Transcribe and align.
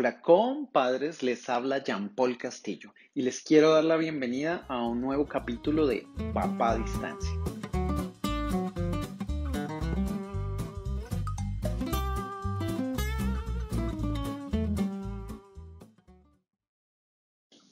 Hola 0.00 0.20
compadres, 0.20 1.24
les 1.24 1.48
habla 1.48 1.82
Jean 1.82 2.14
Paul 2.14 2.38
Castillo 2.38 2.94
y 3.14 3.22
les 3.22 3.42
quiero 3.42 3.74
dar 3.74 3.82
la 3.82 3.96
bienvenida 3.96 4.64
a 4.68 4.86
un 4.86 5.00
nuevo 5.00 5.26
capítulo 5.26 5.88
de 5.88 6.06
Papá 6.32 6.70
a 6.70 6.76
Distancia. 6.76 7.32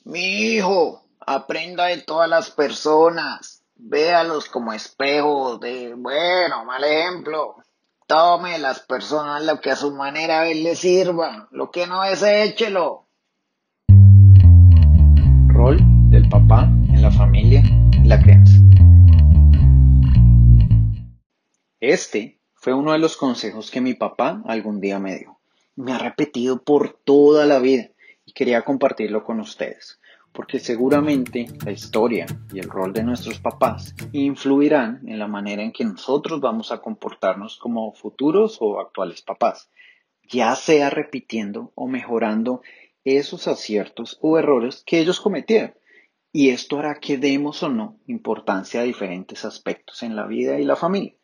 Mi 0.03 0.55
hijo, 0.57 1.05
aprenda 1.21 1.85
de 1.85 1.99
todas 1.99 2.29
las 2.29 2.51
personas, 2.51 3.63
véalos 3.77 4.49
como 4.49 4.73
espejos 4.73 5.61
de, 5.61 5.95
bueno, 5.95 6.65
mal 6.65 6.83
ejemplo. 6.83 7.55
Tome 8.09 8.57
las 8.61 8.79
personas 8.79 9.45
lo 9.45 9.61
que 9.61 9.73
a 9.73 9.75
su 9.75 9.91
manera 9.91 10.49
él 10.49 10.63
le 10.63 10.77
sirva, 10.77 11.49
lo 11.51 11.73
que 11.73 11.89
no 11.89 12.05
es 12.05 12.23
échelo. 12.23 13.09
Rol 15.49 15.81
del 16.09 16.29
papá 16.29 16.71
en 16.89 17.03
la 17.03 17.11
familia 17.11 17.65
y 17.65 18.07
la 18.07 18.23
crianza. 18.23 18.55
Este 21.81 22.39
fue 22.55 22.75
uno 22.75 22.93
de 22.93 23.01
los 23.01 23.17
consejos 23.17 23.73
que 23.73 23.81
mi 23.81 23.95
papá 23.95 24.41
algún 24.47 24.81
día 24.81 25.01
me 25.01 25.17
dio. 25.17 25.41
Me 25.75 25.93
ha 25.93 25.99
repetido 25.99 26.63
por 26.63 27.01
toda 27.03 27.45
la 27.45 27.59
vida 27.59 27.89
y 28.25 28.35
quería 28.35 28.63
compartirlo 28.63 29.25
con 29.25 29.41
ustedes 29.41 29.99
porque 30.37 30.59
seguramente 30.59 31.47
la 31.65 31.73
historia 31.73 32.27
y 32.53 32.59
el 32.59 32.69
rol 32.69 32.93
de 32.93 33.03
nuestros 33.03 33.41
papás 33.41 33.95
influirán 34.13 35.01
en 35.09 35.19
la 35.19 35.27
manera 35.27 35.63
en 35.63 35.73
que 35.73 35.85
nosotros 35.85 36.41
vamos 36.43 36.71
a 36.71 36.83
comportarnos 36.83 37.57
como 37.57 37.95
futuros 37.95 38.59
o 38.61 38.79
actuales 38.79 39.23
papás, 39.23 39.71
ya 40.29 40.55
sea 40.55 40.91
repitiendo 40.91 41.73
o 41.75 41.89
mejorando 41.89 42.61
esos 43.03 43.49
aciertos 43.49 44.19
o 44.21 44.39
errores 44.39 44.83
que 44.85 45.01
ellos 45.01 45.21
cometieron. 45.21 45.75
Y 46.33 46.51
esto 46.51 46.79
hará 46.79 47.01
que 47.01 47.17
demos 47.17 47.63
o 47.63 47.71
no 47.71 47.99
importancia 48.07 48.83
a 48.83 48.85
diferentes 48.85 49.47
aspectos 49.47 50.03
en 50.03 50.17
la 50.17 50.27
vida 50.27 50.61
y 50.61 50.65
la 50.65 50.77
familia. 50.77 51.15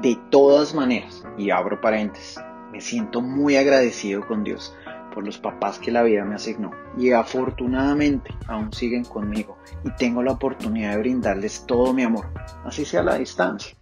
De 0.00 0.16
todas 0.30 0.74
maneras, 0.74 1.24
y 1.36 1.50
abro 1.50 1.80
paréntesis, 1.80 2.38
me 2.70 2.80
siento 2.80 3.20
muy 3.20 3.56
agradecido 3.56 4.26
con 4.28 4.44
Dios 4.44 4.72
por 5.12 5.24
los 5.24 5.38
papás 5.38 5.78
que 5.78 5.92
la 5.92 6.02
vida 6.02 6.24
me 6.24 6.34
asignó 6.34 6.70
y 6.98 7.12
afortunadamente 7.12 8.30
aún 8.48 8.72
siguen 8.72 9.04
conmigo 9.04 9.58
y 9.84 9.90
tengo 9.96 10.22
la 10.22 10.32
oportunidad 10.32 10.92
de 10.92 10.98
brindarles 10.98 11.66
todo 11.66 11.92
mi 11.92 12.02
amor, 12.02 12.32
así 12.64 12.84
sea 12.84 13.02
la 13.02 13.18
distancia. 13.18 13.76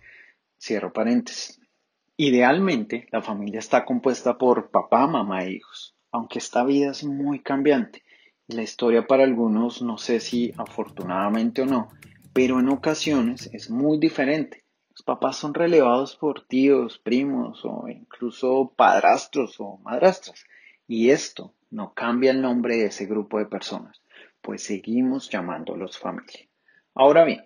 Cierro 0.58 0.92
paréntesis. 0.92 1.60
Idealmente 2.16 3.06
la 3.12 3.22
familia 3.22 3.60
está 3.60 3.84
compuesta 3.86 4.36
por 4.36 4.70
papá, 4.70 5.06
mamá 5.06 5.44
e 5.44 5.52
hijos, 5.52 5.96
aunque 6.12 6.38
esta 6.38 6.64
vida 6.64 6.90
es 6.90 7.04
muy 7.04 7.40
cambiante 7.40 8.02
y 8.46 8.56
la 8.56 8.62
historia 8.62 9.06
para 9.06 9.24
algunos 9.24 9.80
no 9.80 9.96
sé 9.96 10.20
si 10.20 10.52
afortunadamente 10.58 11.62
o 11.62 11.66
no, 11.66 11.88
pero 12.34 12.60
en 12.60 12.68
ocasiones 12.68 13.48
es 13.52 13.70
muy 13.70 13.98
diferente. 13.98 14.64
Los 14.90 15.02
papás 15.02 15.36
son 15.36 15.54
relevados 15.54 16.16
por 16.16 16.46
tíos, 16.46 16.98
primos 16.98 17.64
o 17.64 17.88
incluso 17.88 18.74
padrastros 18.76 19.56
o 19.58 19.78
madrastras 19.78 20.44
y 20.90 21.10
esto 21.10 21.54
no 21.70 21.94
cambia 21.94 22.32
el 22.32 22.42
nombre 22.42 22.76
de 22.76 22.86
ese 22.86 23.06
grupo 23.06 23.38
de 23.38 23.46
personas, 23.46 24.02
pues 24.40 24.64
seguimos 24.64 25.30
llamándolos 25.30 25.96
familia. 25.96 26.48
Ahora 26.94 27.22
bien, 27.22 27.44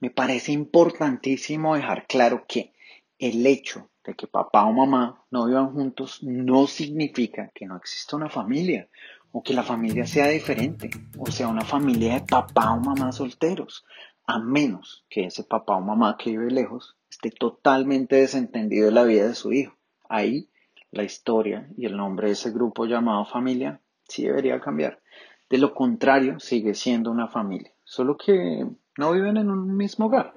me 0.00 0.08
parece 0.08 0.52
importantísimo 0.52 1.74
dejar 1.76 2.06
claro 2.06 2.46
que 2.48 2.72
el 3.18 3.46
hecho 3.46 3.90
de 4.02 4.14
que 4.14 4.26
papá 4.26 4.64
o 4.64 4.72
mamá 4.72 5.22
no 5.30 5.44
vivan 5.44 5.74
juntos 5.74 6.22
no 6.22 6.66
significa 6.66 7.50
que 7.54 7.66
no 7.66 7.76
exista 7.76 8.16
una 8.16 8.30
familia 8.30 8.88
o 9.30 9.42
que 9.42 9.52
la 9.52 9.62
familia 9.62 10.06
sea 10.06 10.28
diferente 10.28 10.88
o 11.18 11.30
sea 11.30 11.48
una 11.48 11.66
familia 11.66 12.14
de 12.14 12.20
papá 12.22 12.72
o 12.72 12.80
mamá 12.80 13.12
solteros, 13.12 13.84
a 14.24 14.38
menos 14.38 15.04
que 15.10 15.26
ese 15.26 15.44
papá 15.44 15.76
o 15.76 15.82
mamá 15.82 16.16
que 16.18 16.30
vive 16.30 16.50
lejos 16.50 16.96
esté 17.10 17.30
totalmente 17.30 18.16
desentendido 18.16 18.86
de 18.86 18.92
la 18.92 19.02
vida 19.02 19.28
de 19.28 19.34
su 19.34 19.52
hijo. 19.52 19.76
Ahí 20.08 20.48
la 20.96 21.04
historia 21.04 21.68
y 21.76 21.86
el 21.86 21.96
nombre 21.96 22.28
de 22.28 22.32
ese 22.32 22.50
grupo 22.50 22.86
llamado 22.86 23.24
familia 23.24 23.80
sí 24.08 24.24
debería 24.24 24.60
cambiar. 24.60 25.00
De 25.48 25.58
lo 25.58 25.74
contrario, 25.74 26.40
sigue 26.40 26.74
siendo 26.74 27.10
una 27.10 27.28
familia, 27.28 27.72
solo 27.84 28.16
que 28.16 28.66
no 28.98 29.12
viven 29.12 29.36
en 29.36 29.50
un 29.50 29.76
mismo 29.76 30.06
hogar. 30.06 30.32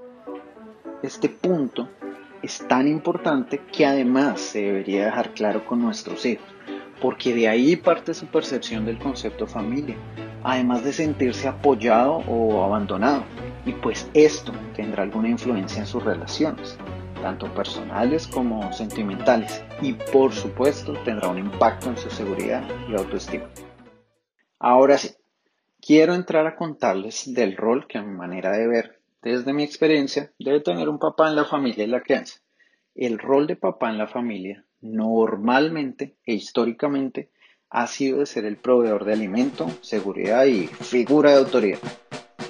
Este 1.02 1.30
punto 1.30 1.90
es 2.44 2.68
tan 2.68 2.88
importante 2.88 3.62
que 3.72 3.86
además 3.86 4.40
se 4.40 4.62
debería 4.62 5.06
dejar 5.06 5.34
claro 5.34 5.66
con 5.66 5.82
nuestros 5.82 6.26
hijos, 6.26 6.48
porque 7.02 7.34
de 7.34 7.48
ahí 7.48 7.76
parte 7.76 8.14
su 8.14 8.28
percepción 8.28 8.86
del 8.86 9.00
concepto 9.00 9.48
familia, 9.48 9.96
además 10.44 10.84
de 10.84 10.94
sentirse 10.94 11.48
apoyado 11.48 12.18
o 12.28 12.64
abandonado, 12.64 13.24
y 13.66 13.74
pues 13.74 14.10
esto 14.14 14.52
tendrá 14.76 15.04
alguna 15.04 15.30
influencia 15.30 15.80
en 15.80 15.88
sus 15.88 16.04
relaciones 16.04 16.78
tanto 17.22 17.54
personales 17.54 18.28
como 18.28 18.72
sentimentales, 18.74 19.64
y 19.82 19.94
por 19.94 20.34
supuesto 20.34 20.94
tendrá 21.06 21.30
un 21.30 21.38
impacto 21.38 21.90
en 21.90 21.98
su 21.98 22.10
seguridad 22.10 22.64
y 22.90 22.96
autoestima. 22.96 23.50
Ahora 24.60 24.98
sí, 24.98 25.12
quiero 25.82 26.14
entrar 26.14 26.46
a 26.48 26.56
contarles 26.56 27.34
del 27.34 27.56
rol 27.56 27.88
que 27.88 27.98
a 27.98 28.04
mi 28.04 28.16
manera 28.16 28.52
de 28.52 28.68
ver, 28.68 29.00
desde 29.22 29.54
mi 29.54 29.64
experiencia, 29.64 30.32
debe 30.40 30.62
tener 30.62 30.90
un 30.90 31.00
papá 31.00 31.30
en 31.30 31.36
la 31.36 31.46
familia 31.46 31.84
y 31.84 31.88
la 31.88 32.02
crianza. 32.02 32.40
El 32.96 33.20
rol 33.20 33.48
de 33.48 33.56
papá 33.56 33.90
en 33.90 33.98
la 33.98 34.08
familia 34.08 34.66
normalmente 34.82 36.16
e 36.26 36.34
históricamente 36.34 37.30
ha 37.70 37.88
sido 37.88 38.20
de 38.20 38.26
ser 38.26 38.46
el 38.46 38.58
proveedor 38.58 39.06
de 39.06 39.14
alimento, 39.14 39.70
seguridad 39.82 40.46
y 40.46 40.68
figura 40.68 41.32
de 41.32 41.38
autoridad. 41.38 41.80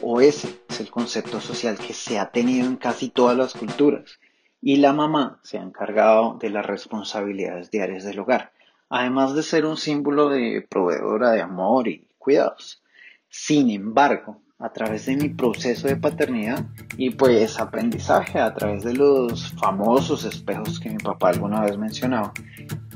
O 0.02 0.22
ese 0.22 0.62
es 0.70 0.80
el 0.80 0.90
concepto 0.90 1.42
social 1.42 1.78
que 1.78 1.94
se 1.94 2.20
ha 2.20 2.32
tenido 2.32 2.66
en 2.66 2.78
casi 2.78 3.10
todas 3.10 3.36
las 3.36 3.54
culturas 3.54 4.20
y 4.62 4.78
la 4.78 4.94
mamá 4.94 5.40
se 5.44 5.58
ha 5.58 5.62
encargado 5.62 6.38
de 6.40 6.50
las 6.50 6.66
responsabilidades 6.66 7.72
diarias 7.72 8.04
del 8.04 8.20
hogar, 8.20 8.52
además 8.90 9.34
de 9.36 9.44
ser 9.44 9.66
un 9.66 9.78
símbolo 9.78 10.30
de 10.30 10.66
proveedora 10.70 11.32
de 11.32 11.42
amor 11.42 11.88
y 11.88 12.08
cuidados. 12.18 12.84
Sin 13.30 13.70
embargo, 13.70 14.42
a 14.58 14.74
través 14.74 15.06
de 15.06 15.16
mi 15.16 15.30
proceso 15.30 15.88
de 15.88 15.96
paternidad 15.96 16.66
y 16.98 17.12
pues 17.12 17.60
aprendizaje 17.60 18.40
a 18.40 18.54
través 18.54 18.84
de 18.84 18.94
los 18.94 19.54
famosos 19.54 20.26
espejos 20.26 20.80
que 20.80 20.90
mi 20.90 20.98
papá 20.98 21.30
alguna 21.30 21.62
vez 21.62 21.78
mencionaba, 21.78 22.34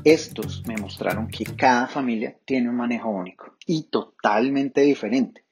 estos 0.04 0.62
me 0.66 0.76
mostraron 0.76 1.28
que 1.28 1.44
cada 1.44 1.86
familia 1.86 2.36
tiene 2.44 2.68
un 2.68 2.76
manejo 2.76 3.08
único 3.08 3.56
y 3.66 3.84
totalmente 3.84 4.82
diferente. 4.82 5.44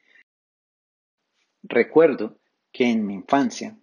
Recuerdo 1.63 2.37
que 2.71 2.91
en 2.91 3.07
mi 3.07 3.15
infancia 3.15 3.79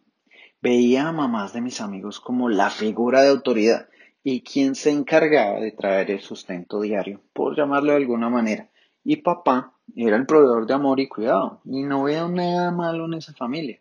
Veía 0.62 1.08
a 1.08 1.14
mamás 1.14 1.54
de 1.54 1.62
mis 1.62 1.80
amigos 1.80 2.20
como 2.20 2.50
la 2.50 2.70
figura 2.70 3.22
de 3.22 3.30
autoridad 3.30 3.88
y 4.24 4.42
quien 4.42 4.76
se 4.76 4.92
encargaba 4.92 5.62
de 5.62 5.72
traer 5.72 6.12
el 6.12 6.20
sustento 6.20 6.82
diario, 6.82 7.22
por 7.32 7.56
llamarlo 7.56 7.92
de 7.92 7.98
alguna 7.98 8.30
manera. 8.30 8.70
Y 9.06 9.18
papá 9.18 9.74
era 9.96 10.18
el 10.18 10.26
proveedor 10.26 10.68
de 10.68 10.74
amor 10.74 11.00
y 11.00 11.08
cuidado, 11.08 11.62
y 11.64 11.84
no 11.84 12.04
veo 12.04 12.28
nada 12.28 12.72
malo 12.72 13.06
en 13.06 13.14
esa 13.14 13.34
familia. 13.34 13.80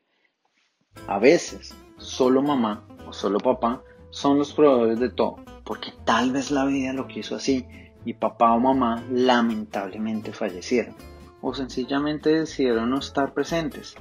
A 1.09 1.19
veces, 1.19 1.75
solo 1.97 2.43
mamá 2.43 2.87
o 3.09 3.12
solo 3.12 3.41
papá 3.41 3.83
son 4.11 4.38
los 4.38 4.53
proveedores 4.53 5.00
de 5.00 5.11
todo, 5.11 5.38
porque 5.65 5.93
tal 6.05 6.31
vez 6.31 6.53
la 6.53 6.65
vida 6.65 6.93
lo 6.93 7.09
quiso 7.09 7.34
así 7.34 7.67
y 8.05 8.15
papá 8.15 8.53
o 8.53 8.61
mamá 8.61 9.03
lamentablemente 9.11 10.33
fallecieron, 10.33 10.94
o 11.41 11.53
sencillamente 11.55 12.31
decidieron 12.31 12.91
no 12.91 13.00
estar 13.00 13.34
presentes. 13.34 13.97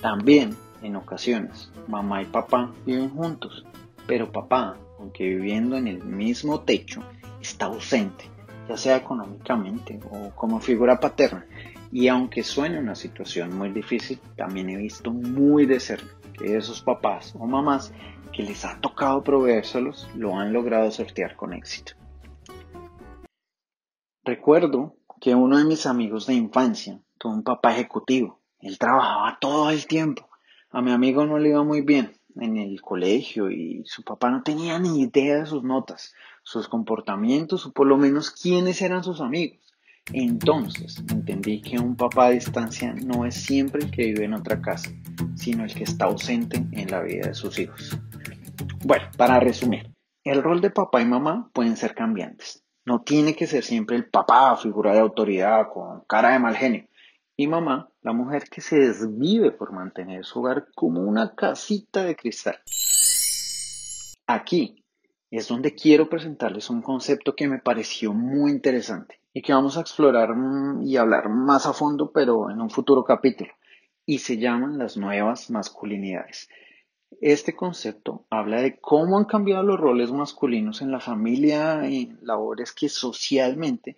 También 0.00 0.56
en 0.82 0.96
ocasiones, 0.96 1.70
mamá 1.88 2.22
y 2.22 2.26
papá 2.26 2.72
viven 2.86 3.10
juntos, 3.10 3.64
pero 4.06 4.32
papá, 4.32 4.76
aunque 4.98 5.24
viviendo 5.24 5.76
en 5.76 5.88
el 5.88 6.02
mismo 6.02 6.60
techo, 6.60 7.02
está 7.40 7.66
ausente, 7.66 8.24
ya 8.68 8.76
sea 8.76 8.96
económicamente 8.96 10.00
o 10.10 10.30
como 10.34 10.60
figura 10.60 11.00
paterna. 11.00 11.46
Y 11.92 12.08
aunque 12.08 12.42
suene 12.42 12.78
una 12.78 12.94
situación 12.94 13.56
muy 13.56 13.70
difícil, 13.70 14.20
también 14.36 14.70
he 14.70 14.76
visto 14.76 15.10
muy 15.12 15.66
de 15.66 15.80
cerca 15.80 16.14
que 16.38 16.56
esos 16.56 16.82
papás 16.82 17.34
o 17.38 17.46
mamás 17.46 17.92
que 18.32 18.42
les 18.42 18.64
ha 18.64 18.80
tocado 18.80 19.22
proveérselos 19.22 20.08
lo 20.14 20.36
han 20.38 20.52
logrado 20.52 20.90
sortear 20.90 21.36
con 21.36 21.52
éxito. 21.52 21.92
Recuerdo 24.24 24.94
que 25.20 25.34
uno 25.34 25.58
de 25.58 25.64
mis 25.64 25.86
amigos 25.86 26.26
de 26.26 26.34
infancia 26.34 27.00
tuvo 27.18 27.34
un 27.34 27.42
papá 27.42 27.72
ejecutivo. 27.72 28.38
Él 28.60 28.78
trabajaba 28.78 29.38
todo 29.40 29.70
el 29.70 29.86
tiempo 29.86 30.29
a 30.70 30.82
mi 30.82 30.92
amigo 30.92 31.26
no 31.26 31.38
le 31.38 31.50
iba 31.50 31.64
muy 31.64 31.82
bien 31.82 32.12
en 32.36 32.56
el 32.56 32.80
colegio 32.80 33.50
y 33.50 33.82
su 33.86 34.02
papá 34.02 34.30
no 34.30 34.42
tenía 34.42 34.78
ni 34.78 35.00
idea 35.00 35.40
de 35.40 35.46
sus 35.46 35.64
notas, 35.64 36.14
sus 36.42 36.68
comportamientos 36.68 37.66
o 37.66 37.72
por 37.72 37.86
lo 37.86 37.96
menos 37.96 38.30
quiénes 38.30 38.80
eran 38.82 39.02
sus 39.02 39.20
amigos. 39.20 39.58
Entonces 40.12 41.02
entendí 41.10 41.60
que 41.60 41.78
un 41.78 41.96
papá 41.96 42.26
a 42.26 42.30
distancia 42.30 42.94
no 42.94 43.26
es 43.26 43.34
siempre 43.34 43.84
el 43.84 43.90
que 43.90 44.06
vive 44.06 44.24
en 44.24 44.34
otra 44.34 44.60
casa, 44.60 44.90
sino 45.34 45.64
el 45.64 45.74
que 45.74 45.84
está 45.84 46.06
ausente 46.06 46.64
en 46.72 46.90
la 46.90 47.00
vida 47.00 47.28
de 47.28 47.34
sus 47.34 47.58
hijos. 47.58 47.98
Bueno, 48.84 49.04
para 49.16 49.38
resumir, 49.40 49.90
el 50.24 50.42
rol 50.42 50.60
de 50.60 50.70
papá 50.70 51.00
y 51.00 51.04
mamá 51.04 51.50
pueden 51.52 51.76
ser 51.76 51.94
cambiantes, 51.94 52.64
No 52.84 53.02
tiene 53.02 53.34
que 53.34 53.46
ser 53.46 53.62
siempre 53.62 53.96
el 53.96 54.08
papá, 54.08 54.56
figura 54.56 54.92
de 54.92 55.00
autoridad, 55.00 55.68
con 55.72 56.00
cara 56.08 56.32
de 56.32 56.38
mal 56.38 56.56
genio. 56.56 56.88
Y 57.40 57.46
mamá, 57.46 57.88
la 58.02 58.12
mujer 58.12 58.50
que 58.50 58.60
se 58.60 58.78
desvive 58.78 59.50
por 59.50 59.72
mantener 59.72 60.26
su 60.26 60.40
hogar 60.40 60.66
como 60.74 61.00
una 61.00 61.34
casita 61.34 62.04
de 62.04 62.14
cristal. 62.14 62.58
Aquí 64.26 64.84
es 65.30 65.48
donde 65.48 65.74
quiero 65.74 66.10
presentarles 66.10 66.68
un 66.68 66.82
concepto 66.82 67.34
que 67.34 67.48
me 67.48 67.58
pareció 67.58 68.12
muy 68.12 68.50
interesante 68.50 69.22
y 69.32 69.40
que 69.40 69.54
vamos 69.54 69.78
a 69.78 69.80
explorar 69.80 70.36
mm, 70.36 70.82
y 70.82 70.98
hablar 70.98 71.30
más 71.30 71.64
a 71.64 71.72
fondo, 71.72 72.12
pero 72.12 72.50
en 72.50 72.60
un 72.60 72.68
futuro 72.68 73.04
capítulo, 73.04 73.54
y 74.04 74.18
se 74.18 74.36
llaman 74.36 74.76
las 74.76 74.98
nuevas 74.98 75.48
masculinidades. 75.48 76.50
Este 77.22 77.56
concepto 77.56 78.26
habla 78.28 78.60
de 78.60 78.78
cómo 78.78 79.16
han 79.16 79.24
cambiado 79.24 79.62
los 79.62 79.80
roles 79.80 80.12
masculinos 80.12 80.82
en 80.82 80.92
la 80.92 81.00
familia 81.00 81.88
y 81.88 82.18
labores 82.20 82.72
que 82.72 82.90
socialmente 82.90 83.96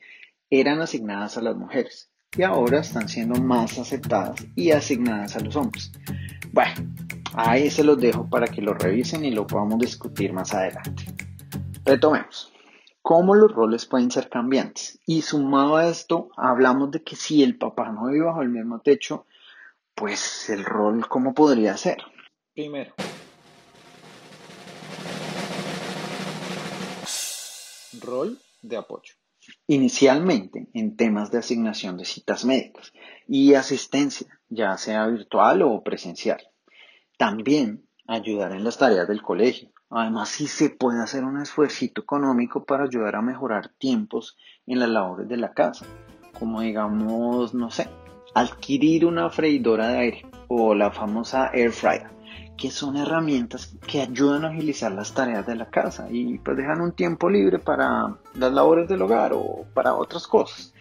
eran 0.49 0.81
asignadas 0.81 1.37
a 1.39 1.43
las 1.43 1.57
mujeres 1.57 2.12
y 2.37 2.43
ahora 2.43 2.81
están 2.81 3.09
siendo 3.09 3.41
más 3.41 3.79
aceptadas 3.79 4.45
y 4.57 4.71
asignadas 4.71 5.37
a 5.37 5.41
los 5.41 5.55
hombres. 5.57 5.93
Bueno, 6.53 6.73
ahí 7.35 7.71
se 7.71 7.85
los 7.85 7.99
dejo 7.99 8.29
para 8.29 8.47
que 8.47 8.63
lo 8.63 8.75
revisen 8.75 9.25
y 9.25 9.31
lo 9.31 9.47
podamos 9.47 9.79
discutir 9.79 10.33
más 10.33 10.55
adelante. 10.55 11.05
Retomemos. 11.85 12.53
¿Cómo 13.03 13.35
los 13.35 13.53
roles 13.53 13.85
pueden 13.85 14.13
ser 14.13 14.29
cambiantes? 14.29 15.01
Y 15.07 15.23
sumado 15.23 15.77
a 15.77 15.89
esto, 15.89 16.31
hablamos 16.37 16.93
de 16.93 17.03
que 17.03 17.17
si 17.17 17.43
el 17.43 17.59
papá 17.59 17.91
no 17.91 18.07
vive 18.07 18.27
bajo 18.27 18.43
el 18.43 18.49
mismo 18.49 18.79
techo, 18.79 19.27
pues 19.95 20.49
el 20.51 20.65
rol, 20.65 21.09
¿cómo 21.09 21.35
podría 21.35 21.77
ser? 21.77 21.99
Primero, 22.55 22.95
rol 28.01 28.39
de 28.63 28.77
apoyo. 28.77 29.15
Inicialmente 29.67 30.69
en 30.75 30.97
temas 30.97 31.31
de 31.31 31.39
asignación 31.39 31.97
de 31.97 32.05
citas 32.05 32.45
médicas 32.45 32.93
y 33.27 33.55
asistencia, 33.55 34.41
ya 34.49 34.77
sea 34.77 35.07
virtual 35.07 35.63
o 35.63 35.83
presencial. 35.83 36.41
También 37.17 37.87
ayudar 38.07 38.53
en 38.53 38.65
las 38.65 38.79
tareas 38.79 39.09
del 39.09 39.23
colegio. 39.23 39.71
Además, 39.91 40.31
sí 40.31 40.47
se 40.47 40.71
puede 40.71 41.03
hacer 41.03 41.25
un 41.25 41.41
esfuerzo 41.41 41.85
económico 41.85 42.65
para 42.65 42.85
ayudar 42.85 43.17
a 43.17 43.23
mejorar 43.23 43.69
tiempos 43.79 44.37
en 44.67 44.79
las 44.79 44.89
labores 44.89 45.29
de 45.29 45.37
la 45.37 45.53
casa, 45.53 45.87
como 46.39 46.63
digamos, 46.63 47.53
no 47.53 47.71
sé, 47.71 47.89
adquirir 48.35 49.05
una 49.05 49.29
freidora 49.29 49.89
de 49.89 49.99
aire 49.99 50.27
o 50.49 50.75
la 50.75 50.91
famosa 50.91 51.51
air 51.53 51.73
fryer 51.73 52.22
que 52.63 52.71
son 52.71 52.97
herramientas 52.97 53.75
que 53.89 54.03
ayudan 54.03 54.45
a 54.45 54.51
agilizar 54.51 54.93
las 54.93 55.13
tareas 55.13 55.45
de 55.45 55.57
la 55.57 55.69
casa 55.69 56.07
y 56.09 56.39
pues 56.39 56.57
dejan 56.57 56.81
un 56.81 56.93
tiempo 56.93 57.29
libre 57.29 57.59
para 57.59 58.17
las 58.37 58.53
labores 58.53 58.89
del 58.89 59.03
hogar 59.03 59.33
o 59.33 59.65
para 59.75 59.97
otras 59.97 60.29
cosas. 60.29 60.73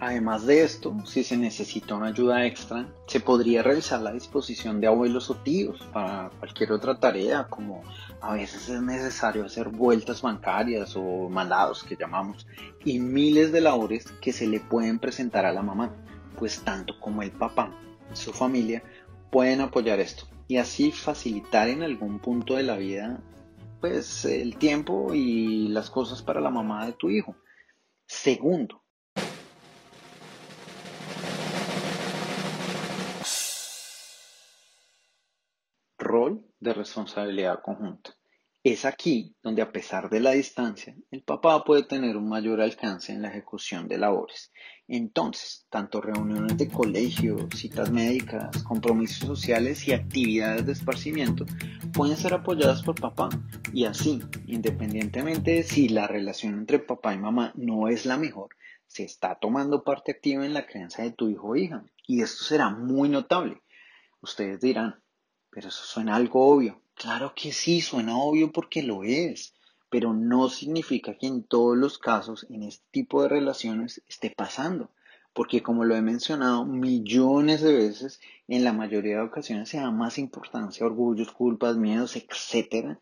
Además 0.00 0.46
de 0.46 0.64
esto, 0.64 0.96
si 1.04 1.22
se 1.22 1.36
necesita 1.36 1.94
una 1.94 2.06
ayuda 2.06 2.46
extra, 2.46 2.88
se 3.06 3.20
podría 3.20 3.62
realizar 3.62 4.00
la 4.00 4.12
disposición 4.12 4.80
de 4.80 4.86
abuelos 4.86 5.28
o 5.28 5.34
tíos 5.34 5.78
para 5.92 6.30
cualquier 6.38 6.72
otra 6.72 6.98
tarea, 6.98 7.48
como 7.50 7.82
a 8.22 8.32
veces 8.32 8.70
es 8.70 8.80
necesario 8.80 9.44
hacer 9.44 9.68
vueltas 9.68 10.22
bancarias 10.22 10.96
o 10.96 11.28
mandados 11.28 11.84
que 11.84 11.96
llamamos, 11.96 12.46
y 12.82 12.98
miles 12.98 13.52
de 13.52 13.60
labores 13.60 14.06
que 14.22 14.32
se 14.32 14.46
le 14.46 14.60
pueden 14.60 14.98
presentar 14.98 15.44
a 15.44 15.52
la 15.52 15.60
mamá, 15.60 15.90
pues 16.38 16.62
tanto 16.62 16.98
como 16.98 17.20
el 17.20 17.30
papá, 17.30 17.70
su 18.14 18.32
familia, 18.32 18.82
pueden 19.30 19.60
apoyar 19.60 20.00
esto 20.00 20.26
y 20.48 20.58
así 20.58 20.92
facilitar 20.92 21.68
en 21.68 21.82
algún 21.82 22.18
punto 22.18 22.54
de 22.54 22.62
la 22.62 22.76
vida 22.76 23.20
pues 23.80 24.24
el 24.24 24.56
tiempo 24.56 25.14
y 25.14 25.68
las 25.68 25.90
cosas 25.90 26.22
para 26.22 26.40
la 26.40 26.50
mamá 26.50 26.86
de 26.86 26.92
tu 26.94 27.10
hijo. 27.10 27.36
Segundo, 28.06 28.82
rol 35.98 36.44
de 36.60 36.72
responsabilidad 36.72 37.60
conjunta. 37.62 38.15
Es 38.68 38.84
aquí 38.84 39.32
donde 39.44 39.62
a 39.62 39.70
pesar 39.70 40.10
de 40.10 40.18
la 40.18 40.32
distancia, 40.32 40.96
el 41.12 41.22
papá 41.22 41.62
puede 41.62 41.84
tener 41.84 42.16
un 42.16 42.28
mayor 42.28 42.60
alcance 42.60 43.12
en 43.12 43.22
la 43.22 43.28
ejecución 43.28 43.86
de 43.86 43.96
labores. 43.96 44.50
Entonces, 44.88 45.68
tanto 45.70 46.00
reuniones 46.00 46.58
de 46.58 46.66
colegio, 46.66 47.36
citas 47.54 47.92
médicas, 47.92 48.64
compromisos 48.64 49.24
sociales 49.24 49.86
y 49.86 49.92
actividades 49.92 50.66
de 50.66 50.72
esparcimiento 50.72 51.46
pueden 51.92 52.16
ser 52.16 52.34
apoyadas 52.34 52.82
por 52.82 53.00
papá. 53.00 53.28
Y 53.72 53.84
así, 53.84 54.20
independientemente 54.48 55.52
de 55.52 55.62
si 55.62 55.88
la 55.88 56.08
relación 56.08 56.54
entre 56.54 56.80
papá 56.80 57.14
y 57.14 57.18
mamá 57.18 57.52
no 57.54 57.86
es 57.86 58.04
la 58.04 58.16
mejor, 58.16 58.48
se 58.88 59.04
está 59.04 59.36
tomando 59.36 59.84
parte 59.84 60.10
activa 60.10 60.44
en 60.44 60.54
la 60.54 60.66
crianza 60.66 61.04
de 61.04 61.12
tu 61.12 61.28
hijo 61.28 61.50
o 61.50 61.56
hija. 61.56 61.84
Y 62.04 62.20
esto 62.20 62.42
será 62.42 62.70
muy 62.70 63.08
notable. 63.10 63.62
Ustedes 64.20 64.60
dirán, 64.60 65.00
pero 65.50 65.68
eso 65.68 65.84
suena 65.84 66.16
algo 66.16 66.44
obvio. 66.48 66.82
Claro 66.96 67.34
que 67.36 67.52
sí, 67.52 67.82
suena 67.82 68.16
obvio 68.16 68.52
porque 68.52 68.82
lo 68.82 69.04
es, 69.04 69.52
pero 69.90 70.14
no 70.14 70.48
significa 70.48 71.18
que 71.18 71.26
en 71.26 71.42
todos 71.42 71.76
los 71.76 71.98
casos 71.98 72.46
en 72.48 72.62
este 72.62 72.86
tipo 72.90 73.22
de 73.22 73.28
relaciones 73.28 74.02
esté 74.08 74.30
pasando, 74.34 74.90
porque 75.34 75.62
como 75.62 75.84
lo 75.84 75.94
he 75.94 76.00
mencionado 76.00 76.64
millones 76.64 77.60
de 77.60 77.74
veces, 77.74 78.18
en 78.48 78.64
la 78.64 78.72
mayoría 78.72 79.16
de 79.16 79.24
ocasiones 79.24 79.68
se 79.68 79.76
da 79.76 79.90
más 79.90 80.16
importancia 80.16 80.86
orgullos, 80.86 81.32
culpas, 81.32 81.76
miedos, 81.76 82.16
etc. 82.16 82.96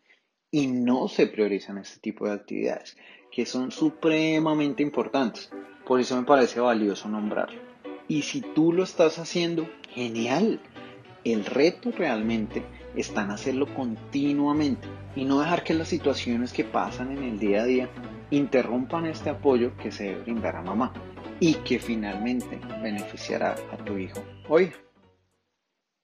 Y 0.51 0.67
no 0.67 1.07
se 1.07 1.27
priorizan 1.27 1.77
este 1.77 2.01
tipo 2.01 2.27
de 2.27 2.33
actividades, 2.33 2.97
que 3.31 3.45
son 3.45 3.71
supremamente 3.71 4.83
importantes. 4.83 5.49
Por 5.85 6.01
eso 6.01 6.17
me 6.17 6.27
parece 6.27 6.59
valioso 6.59 7.07
nombrarlo. 7.07 7.61
Y 8.09 8.23
si 8.23 8.41
tú 8.41 8.73
lo 8.73 8.83
estás 8.83 9.19
haciendo, 9.19 9.69
genial. 9.93 10.59
El 11.23 11.45
reto 11.45 11.91
realmente 11.91 12.63
están 12.95 13.31
hacerlo 13.31 13.73
continuamente 13.73 14.87
y 15.15 15.25
no 15.25 15.39
dejar 15.39 15.63
que 15.63 15.73
las 15.73 15.87
situaciones 15.87 16.53
que 16.53 16.63
pasan 16.63 17.11
en 17.11 17.23
el 17.23 17.39
día 17.39 17.61
a 17.61 17.65
día 17.65 17.89
interrumpan 18.31 19.05
este 19.05 19.29
apoyo 19.29 19.75
que 19.77 19.91
se 19.91 20.05
debe 20.05 20.21
brindar 20.23 20.55
a 20.55 20.61
mamá 20.61 20.93
y 21.39 21.55
que 21.55 21.79
finalmente 21.79 22.59
beneficiará 22.81 23.55
a 23.71 23.77
tu 23.77 23.97
hijo. 23.97 24.23
Hoy 24.47 24.71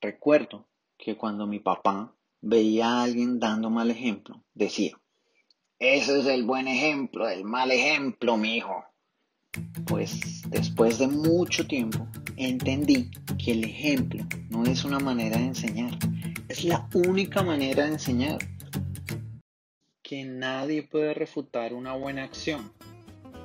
recuerdo 0.02 0.68
que 0.98 1.16
cuando 1.18 1.48
mi 1.48 1.60
papá 1.60 2.14
veía 2.42 2.88
a 2.88 3.04
alguien 3.04 3.40
dando 3.40 3.70
mal 3.70 3.92
ejemplo, 3.92 4.44
decía, 4.54 4.92
ese 5.80 6.20
es 6.20 6.26
el 6.28 6.44
buen 6.44 6.68
ejemplo, 6.68 7.28
el 7.28 7.44
mal 7.44 7.72
ejemplo, 7.72 8.38
mi 8.38 8.58
hijo. 8.58 8.86
Pues 9.86 10.44
después 10.50 11.00
de 11.00 11.08
mucho 11.08 11.68
tiempo 11.68 12.08
entendí 12.38 13.12
que 13.44 13.52
el 13.52 13.64
ejemplo 13.64 14.24
no 14.50 14.64
es 14.64 14.86
una 14.86 15.00
manera 15.00 15.38
de 15.38 15.48
enseñar, 15.48 15.98
es 16.52 16.66
la 16.66 16.86
única 16.94 17.44
manera 17.44 17.86
de 17.86 17.94
enseñar. 17.94 18.40
Que 20.04 20.26
nadie 20.26 20.84
puede 20.84 21.14
refutar 21.14 21.74
una 21.74 21.94
buena 21.94 22.26
acción. 22.26 22.74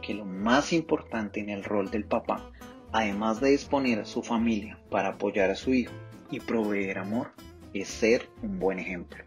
Que 0.03 0.13
lo 0.13 0.25
más 0.25 0.73
importante 0.73 1.39
en 1.39 1.49
el 1.49 1.63
rol 1.63 1.89
del 1.91 2.05
papá, 2.05 2.51
además 2.91 3.41
de 3.41 3.51
disponer 3.51 4.01
a 4.01 4.05
su 4.05 4.25
familia 4.25 4.77
para 4.91 5.11
apoyar 5.11 5.51
a 5.51 5.55
su 5.55 5.73
hijo 5.73 5.93
y 6.33 6.41
proveer 6.41 6.99
amor, 6.99 7.31
es 7.73 7.87
ser 7.87 8.29
un 8.43 8.59
buen 8.59 8.81
ejemplo. 8.81 9.25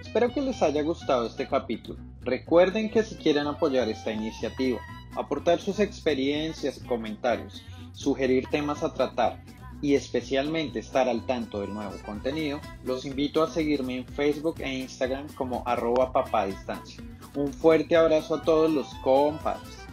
Espero 0.00 0.32
que 0.32 0.42
les 0.42 0.60
haya 0.60 0.82
gustado 0.82 1.28
este 1.28 1.46
capítulo. 1.46 2.00
Recuerden 2.22 2.90
que 2.90 3.04
si 3.04 3.14
quieren 3.14 3.46
apoyar 3.46 3.88
esta 3.88 4.10
iniciativa, 4.10 4.80
aportar 5.14 5.60
sus 5.60 5.78
experiencias 5.78 6.78
y 6.78 6.86
comentarios, 6.86 7.64
sugerir 7.94 8.46
temas 8.48 8.82
a 8.82 8.92
tratar 8.92 9.42
y 9.80 9.94
especialmente 9.94 10.78
estar 10.78 11.08
al 11.08 11.26
tanto 11.26 11.60
del 11.60 11.74
nuevo 11.74 11.92
contenido, 12.04 12.60
los 12.84 13.04
invito 13.04 13.42
a 13.42 13.50
seguirme 13.50 13.98
en 13.98 14.06
Facebook 14.06 14.56
e 14.60 14.78
Instagram 14.78 15.28
como 15.34 15.62
arroba 15.66 16.12
papadistancia. 16.12 17.02
Un 17.34 17.52
fuerte 17.52 17.96
abrazo 17.96 18.36
a 18.36 18.42
todos 18.42 18.70
los 18.70 18.86
compadres. 19.02 19.83